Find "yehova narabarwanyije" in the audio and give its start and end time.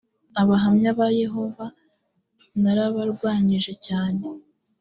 1.21-3.73